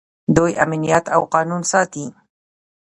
[0.35, 2.05] دوی امنیت او قانون ساتي.